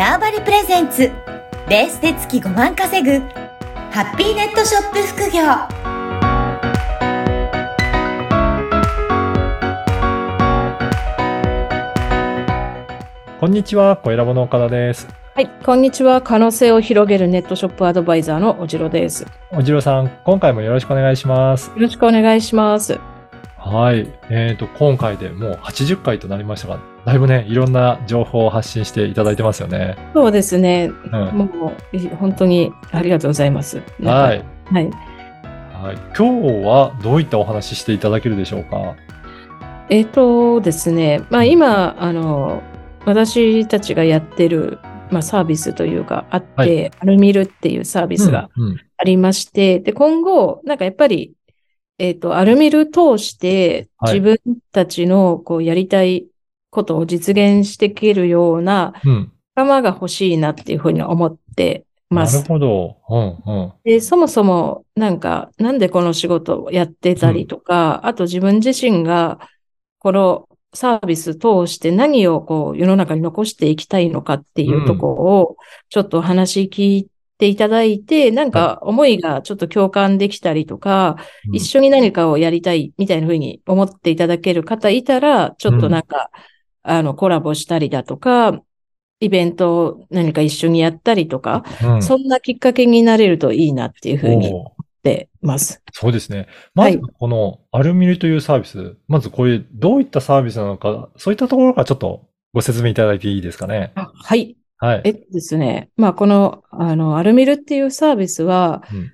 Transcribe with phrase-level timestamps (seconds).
[0.00, 1.10] ターバリプレゼンツ
[1.68, 3.18] ベースで月5万稼ぐ
[3.90, 5.42] ハッピーネットショップ副業
[13.38, 15.06] こんにちは、小ラボの岡田です。
[15.34, 16.22] はい、こんにちは。
[16.22, 19.24] 可能性を広げるネットショップアドバイザーのおじろです。
[19.24, 21.70] よおじろさん、今回もよろしくお願いします。
[21.76, 22.98] ろしくお願いします。
[23.60, 24.10] はい。
[24.30, 29.98] えっ、と、今回でもう80回となりましたが、だいぶね、いろんな情報を発信していただいてますよね。
[30.14, 30.90] そうですね。
[31.04, 31.50] うん。
[31.52, 33.76] もう、い本当にありがとうございます。
[33.76, 34.04] はい。
[34.04, 34.12] か。
[34.12, 34.44] はい。
[34.72, 35.96] はい。
[36.16, 38.96] 今日はどういったお話ししていただけるでしょうか？
[39.90, 42.62] えっ、とですね、まあ今、あの、
[43.04, 44.78] 私たちがやってる、
[45.10, 51.32] まあ、サービスというかあって、はアルミルっていうサービスがうん、うんありまして、で、今後、なんかやっぱり、
[52.00, 56.26] えっ、と、アルミル通してはい自分たちのこうやりたい
[56.70, 59.32] ことを実現していけるようなうん。
[59.54, 62.44] 仲間が欲しいなっていうふうに思ってまなるす。
[62.46, 62.96] ほど。
[63.08, 63.72] うん、うん。
[63.84, 69.38] で、そもそもなんか、なんでこの仕事をやってたりとか、あと自分自身が
[69.98, 75.56] このサービス通して何をこう世の中に残していきたいのかっていうところを
[75.88, 77.08] ちょっとお話聞い
[77.40, 81.16] ていただいて、なんか思いがちょっと共感できたりとか、
[81.48, 86.30] うん一緒に何かをやりたいみたいなふうに思っていただける方いたら、ちょっとなんか、
[86.82, 88.60] あの、コラボしたりだとか、
[89.20, 95.82] イベントを何か一緒にやったりとか、うんそんなきっかけになれるといいなっていうふうに思ってます。
[95.92, 96.46] そうですね。
[96.74, 103.92] まずはい、このアルミルというサービス、まずこういう、どういったサービスなのか、そういったところからちょっとご説明いただいていいですかね？
[103.94, 104.56] あはい。
[104.80, 105.02] はい。
[105.04, 105.90] えっとですね。
[105.96, 109.12] まあ、この、あの、アルミルっていうサービスは、うん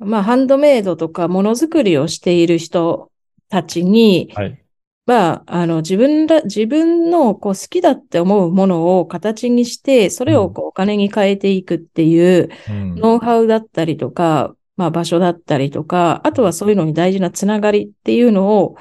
[0.00, 3.10] まあ、ハンドメイドとかものづくりをしている人
[3.48, 4.64] たちに、はい。
[5.06, 18.76] まあ、あの、自分ら、自分のこう好きだって思うものを形にして、それをこうお金に変えていくっていううんノウハウだったりとか、まあ場所だったりとか、あとはそういうのに大事なつながりっていうのを、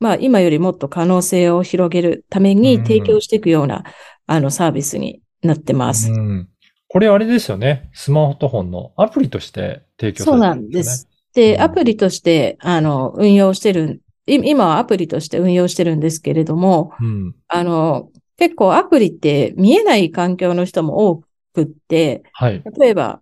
[0.00, 3.84] まあ今よりもっと可能性を広げるために提供していくような、
[4.26, 6.10] あのサービスになってます。
[6.10, 6.48] うん。
[6.88, 7.90] これあれですよね。
[7.92, 11.06] スマートフォンのアプリとして提供さそうなれてるんです。
[11.10, 17.34] うんで、アプリとして、あの、運用してる、い今はアプリとして運用してるんですけれども、うん。
[17.48, 18.08] あの、
[18.38, 22.62] 結構アプリって見えない環境の人も多くって、はい。
[22.78, 23.20] 例えば、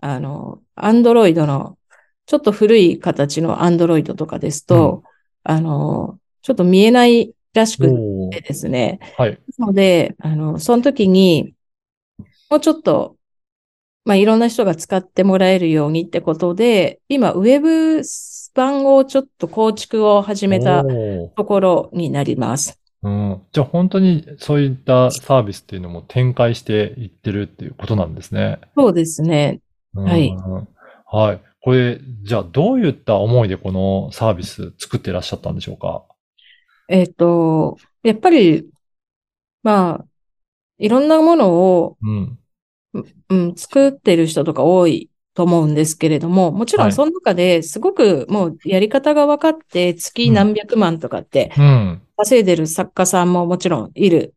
[0.00, 1.76] あの、アンドロイドの、
[2.26, 5.02] ちょっと古い形のアンドロイドとかですと、
[5.42, 7.90] あの、ちょっと見えないらしく
[8.30, 9.00] てですね。
[9.18, 9.38] はい。
[9.58, 11.55] なので、あの、その時に、
[12.50, 13.16] もうちょっと、
[14.04, 18.02] まあ、いろんな人が使ってもらえるようにってことで、今、ウェブ
[18.54, 20.84] 版をちょっと構築を始めた
[21.36, 22.80] ところになります。
[23.02, 23.42] うん。
[23.52, 28.60] じゃあ本当にそういったサービスっていうのも展開していってるっていうことなんですね。
[28.76, 29.60] そうですね。
[29.94, 30.68] はいうん。
[31.06, 31.42] はい。
[31.60, 36.04] これ、じゃあどういった思いでこのサービス作っていらっしゃったんでしょうか？
[36.88, 38.68] えっと、やっぱり、
[39.64, 40.04] まあ、
[40.78, 42.38] いろんなものを、うん。
[43.28, 52.02] うん、作ってる人とか多いと思うんですけれども、もちろはいんその中ですごくもうやり方が分かって月何百万とかってうん。
[52.16, 54.34] 稼いでる作家さんももちろんいる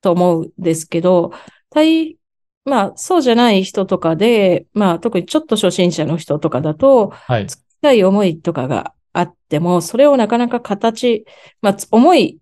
[0.00, 1.32] と思うんですけど、
[1.70, 2.16] 対、
[2.64, 7.48] まあそうじゃない人とかで、まあ特にちょっと初心者の人とかだと、はい。
[7.48, 11.24] 作りたい思いとかがあっても、それをなかなか形、
[11.60, 12.38] まあつ思い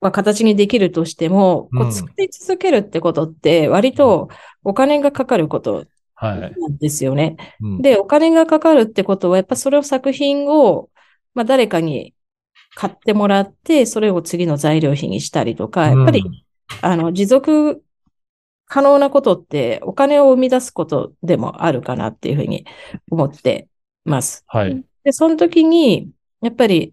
[0.00, 4.28] は形にできるとしても、こう作り続けるってことって割と
[4.64, 6.40] お金がかかることはい。
[6.40, 7.36] なんですよね。
[7.60, 10.90] うん、で、お金がかかるってことは、やっぱそれを作品を、
[11.32, 12.14] まあ誰かに
[12.74, 16.44] 買ってもらって、それを次の材料費にしたりとか、やっぱり、うん
[16.82, 17.82] あの、持続
[18.66, 22.66] 可能なことってお金を生み出すことでもあるかなっていうふうに
[23.10, 23.68] 思って
[24.04, 24.44] ます。
[24.46, 24.84] はい。
[25.02, 26.10] で、その時に、
[26.40, 26.92] やっぱり、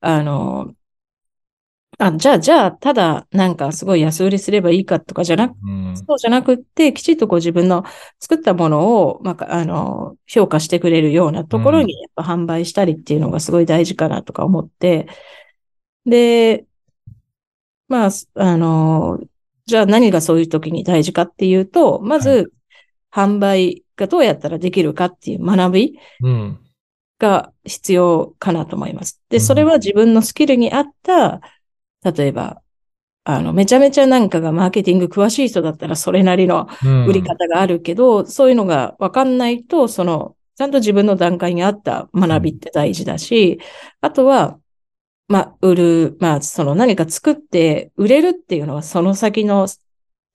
[0.00, 0.72] あの、
[1.98, 5.96] あ、じゃあ、じゃあ、ただ、なんかすごい安売りすればいいかとかじゃなくうん。
[5.96, 7.84] そうじゃなくって、きちっとこう自分の
[8.20, 15.08] 作ったものを、まあ、あの、評価してくれるようなところにやっぱ販売したりっていうのがすごい大事かなとか思って、
[16.06, 16.66] で、
[17.88, 19.18] まあ、あの、
[19.66, 22.52] じゃあ何がそういう時に大事かっていうと、まはず、
[23.10, 26.60] 販売がどうやったらできるかっていう学びうん。
[27.18, 29.20] が必要かなと思います。
[29.28, 31.40] で、うんそれは自分のスキルに合った、
[32.04, 32.62] 例えば、
[33.24, 37.06] あの、めちゃめちゃなんかがマーケティング詳しい人だったらそれなりのうん。
[37.06, 43.60] 売り方があるけど、そういうのがわかんないと、その、ちゃんと自分の段階に合った学びって大事だし、
[44.00, 44.58] あとは、
[45.28, 49.68] まあ、売る、まあ、その何か作って売れるっていうのはその先の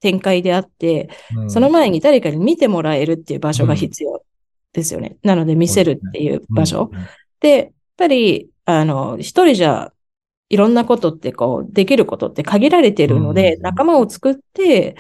[0.01, 1.51] 展開であって、うん。
[1.51, 4.24] その前に誰かに見てもらえるっていう場所が必要
[4.71, 5.18] ですよね。
[5.24, 6.92] なので見せるっていう場所。
[6.94, 7.07] うん。
[7.39, 9.92] で、やっぱり、あの、一人じゃ
[10.50, 14.95] いろんなことってこう、できることって限られてるので、うん仲間を作って、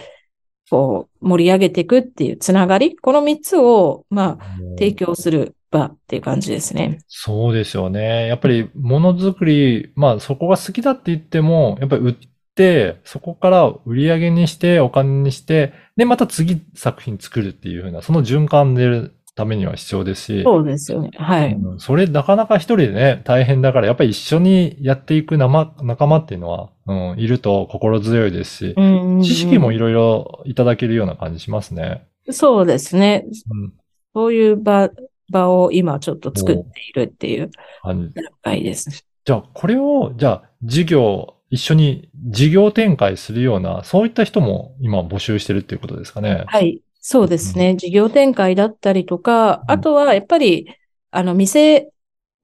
[0.69, 4.45] こう、盛り上げていくっていうつながり、この三つを、まあ、
[4.77, 6.99] 提供する場っていう感じですね。
[7.07, 8.27] そうですよね。
[8.27, 12.15] やっぱりものづくり、まあそこが好きだって言っても、やっぱり売っ
[12.55, 21.09] て、そこから売り上げにして、お金にして、で、また次作品作るっていうふうな、その循環でるためには必要ですし、そうですよね。
[21.15, 21.53] はい。
[21.53, 32.07] うんそれなかなか一人でね、大変だから、やっぱり一緒にやっていく仲仲間っていうのは、うん、いると心強いですし、うん知識もいろいろいただけるような感じしますね。
[32.29, 33.25] そうですね。
[33.49, 33.73] うん、
[34.13, 34.89] そういう場、
[35.31, 37.49] 場を今ちょっと作っているっていう
[37.83, 39.05] 段階です。
[39.25, 46.43] じゃあ、これを、じゃあ、事業、一緒に事業展開するような、そういった人も今募集してるっていうことですかね。
[46.47, 46.81] はい。
[47.05, 47.75] そうですね。
[47.75, 50.73] 事業展開だったりとか、うんあとはやっぱり、
[51.11, 51.89] あの、店、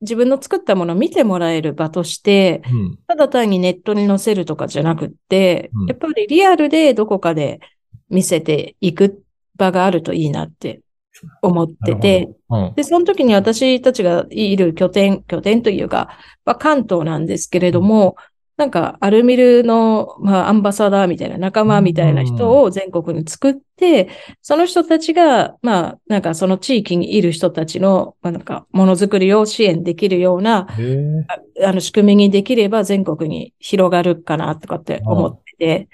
[0.02, 3.00] 自分の作ったものを見てもらえる場として、うん。
[3.08, 7.62] ただ単にネットに載せるとかじゃなくってうん、やっぱりリアルでどこかで
[8.10, 9.24] 見せていく
[9.56, 10.82] 場があるといいなって
[11.42, 12.74] 思ってて、うん。
[12.76, 16.10] で、その時に私たちがいる拠点、拠点というか、
[16.44, 18.18] まあ、関東なんですけれども、
[18.60, 24.10] なんか、アルミルの、まあ、アンバサダーみたいな仲間みたいな人を全国に作って、
[24.42, 30.68] その人たちが、まあ、なんかその地域にいる人たちの、まあ、なんか、ものづくりを支援できるような。
[31.64, 35.90] あの、仕組みにできれば全国に広がるかな、とかって思ってて、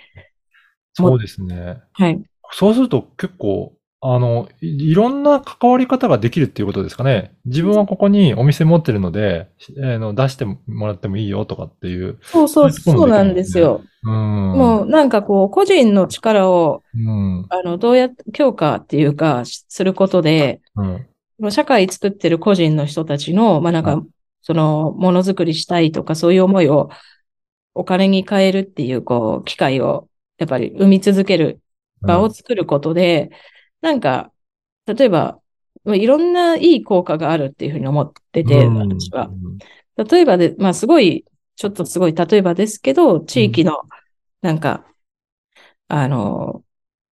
[0.96, 1.84] そうですね。
[1.94, 2.20] はい。
[2.52, 3.75] そうすると結構、
[4.08, 7.34] あの、いいろんな関わり方ができるっていうことですかね。
[7.46, 9.48] 自分はここにお店持ってるので、
[9.78, 12.20] えーの出してもらってもいいよとかっていう。
[12.22, 13.82] そうそう、そうなんですすよ。
[14.04, 14.12] うん。
[14.12, 17.46] もう、なんかこう、個人の力を、うん。
[17.50, 21.08] あの、どうやって強化っていうか、しすることで、うん。
[21.40, 24.04] まあ社会作ってる個人の人たちの、まあなんか、は
[24.44, 26.92] その、ものづくりしたいとか、そういう思いを
[27.74, 31.60] お金に変えるっていう、こう、機会を、やっぱり生み続ける
[32.02, 33.32] 場を作ることで、
[33.86, 34.32] なんか、
[34.88, 35.40] 例えば、
[35.84, 39.30] まあいろんないい効果があるっていうふうに思ってて、うん私は。
[39.96, 41.24] 例えばで、まあすごい、
[41.56, 43.84] ちょっとすごい例えばですけど、地域の、
[44.42, 44.88] なんか、
[45.88, 46.64] あの、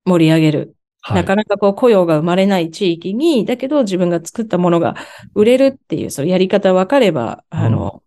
[0.05, 1.21] 盛り上げるはい。
[1.21, 4.95] なかなかこう雇用が生まれない地域に、だけど自分が作ったものが
[5.35, 8.01] 売れるっていう、そういうやり方分かれば、あの、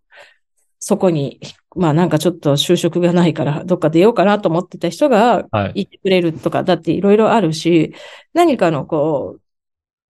[0.79, 1.39] そこに、
[1.77, 5.81] まあなんかちょっと就職がないからどっか出ようかなと思ってた人がはい。
[5.81, 7.93] いてくれるとか、だっていろいろあるし、
[8.33, 9.37] 何かのこ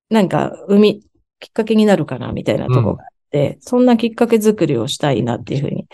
[0.09, 1.03] う、なんか生み、
[1.39, 5.87] きっかけになるかなみたいなとこがあって、そんなきっかけ作りをしたいなっていうふうに、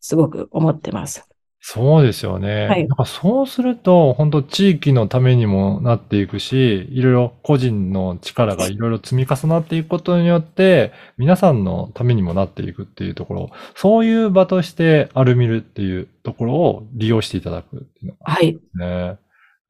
[0.00, 1.28] すごく思ってます。
[1.64, 2.66] そうですよね。
[2.66, 18.58] はいなんかそうすると、本当地域のためにもなっていくし、いろいろ個人の力がいろいろ積み重なっていくことによって、皆さんのためにもなっていくっていうところ、そういう場としてアルミルっていうところを利用していただくっていうのがはい。
[18.74, 19.16] ね。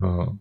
[0.00, 0.40] うん。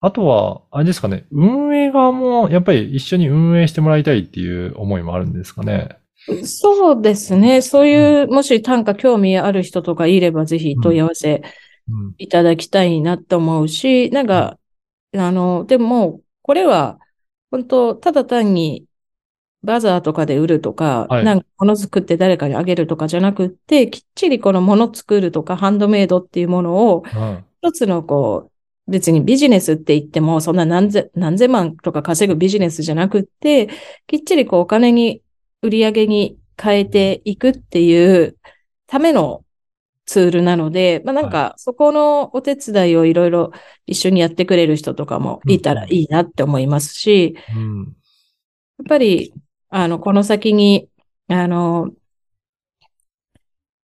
[0.00, 5.97] あとは、あれですかね、運営側もやっぱり一緒に運営してもらいたいっていう思いもあるんですかね。
[6.44, 7.62] そうですね。
[7.62, 11.42] そういう、もし単価興味ある人とかいれば、ぜひ問い合わせ
[11.90, 12.14] うん。
[12.18, 14.58] いただきたいなと思うし、なんか、
[15.14, 16.98] あの、でも、これは、
[17.50, 18.84] 本当ただ単に、
[19.62, 27.44] バザーとかで売るとか、はいなんか物作って誰かにあげるとかじゃなくって、きっちりこの物作るとか、ハンドメイドっていうものを、うん。
[27.62, 28.50] 一つのこ
[28.86, 33.68] う、別にビジネスって言っても、そんな何千、何千万とか稼ぐビジネスじゃなくって、
[34.06, 35.22] きっちりこうお金に、
[35.62, 38.36] 売り上げに変えていくっていう
[38.86, 39.44] ための
[40.06, 43.52] ツールなので、まあなんかそこのお手伝いをいろいろ
[43.86, 47.84] 一緒にやってくれる人とかもいたらいいなって思いますし、うん。
[48.78, 49.34] やっぱり、
[49.70, 50.88] あの、この先に、
[51.28, 51.90] あの、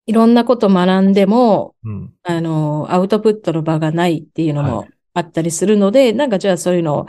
[0.06, 2.14] いろんなこと学んでも、うん。
[2.22, 7.06] あの、アウトプットの場がないっていうのはもあったりするので、なんかじゃあそういうのを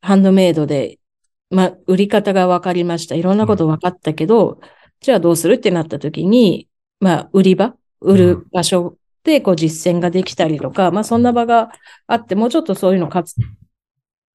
[0.00, 0.98] ハンドメイドで、
[1.50, 3.14] まあ、売り方が分かりました。
[3.14, 4.60] いろんなこと分かったけど、
[5.00, 6.68] じゃあどうするってなった時に、
[7.00, 11.70] まあ、売り場、売る場所でこう実践ができたりとか、まあそんな場が
[12.06, 13.34] あって、もうちょっとそういうの活、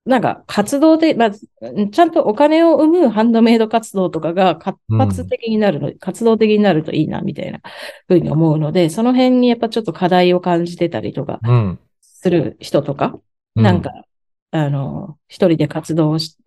[0.06, 7.62] なんか活動で、まあ、ちゃんとお金を生むハンドメイド活動とかが活発的になるの、活動的になるといいな、みたいな
[8.08, 11.80] ふうに思うので、その辺にやっぱちょっと課題を感じてたりとかうん。
[12.02, 13.18] する人とか、
[13.56, 13.92] うなんか、
[14.52, 16.38] あの、一人で活動をし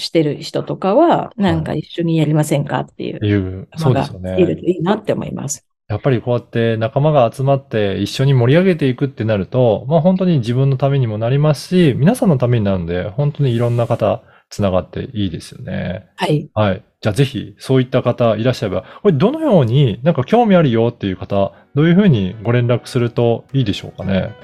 [0.00, 4.56] してる人とかは、なんか一緒にやりませんかっていういう、そうですよのがいるね。
[4.56, 5.66] といいなって思います。
[5.88, 16.06] やっぱりこうやって仲間が集まって一緒に盛り上げていくってなると、まあ本当に自分のためにもなりますし、皆さんのためになるんで、本当にいろんな方、つながっていいですよね。
[16.16, 16.48] はい。
[16.54, 16.82] はい。
[17.00, 24.34] じゃあぜひ、そういった方いらっしゃれば、これどのようになんか興味あるよっていう方、どういうふうにご連絡するといいでしょうかね？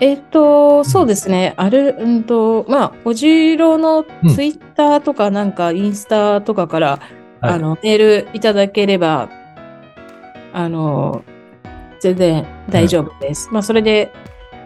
[0.00, 1.54] えっ、と、そうですね。
[1.56, 7.00] ある、うんと、まあ、おじろのツイッターとかなんかインスタとかから、
[7.40, 9.28] はいあの、メールいただければ、
[10.52, 11.24] あの、
[12.00, 13.48] 全然大丈夫です。
[13.52, 14.12] まあ、それで、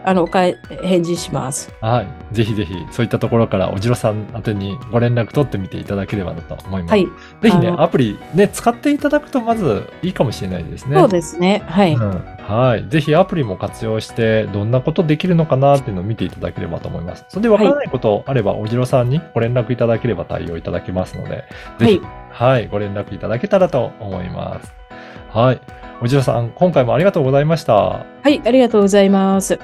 [0.05, 1.73] あの、お返事します。
[1.81, 2.35] はい。
[2.35, 6.91] ぜひぜひ、そういったところからおじろさん宛てにご連絡取ってみていただければなと思います。
[6.91, 7.07] はい。
[7.43, 10.99] ぜひね、アプリね、使っていただくとまずいいかもしれないですね。
[10.99, 11.63] そうですね。
[11.67, 11.95] はい。
[11.95, 12.89] うんはい。
[12.89, 17.25] ぜひアプリも活用して、どんなことできるのかなっていうのを見ていただければと思います。
[17.29, 21.45] それでわからないことあれば、おじろさんにご連絡いただければ対応いただけますので、
[21.79, 24.75] ぜひ、はい、ご連絡いただけたらと思います。
[25.31, 25.61] はい。
[26.03, 27.75] おじろさん、今回もありがとうございました。
[27.75, 29.59] はい、ありがとうございます。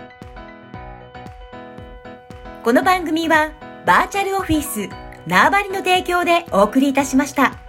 [2.69, 3.53] この番組は
[3.87, 4.91] バーチャルオフィス
[5.27, 7.68] 縄張りの提供でお送りいたしました。